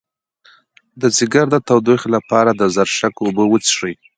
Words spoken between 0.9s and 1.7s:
د ځیګر د